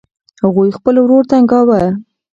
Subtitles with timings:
[0.43, 1.81] هغوی خپل ورور تنګاوه.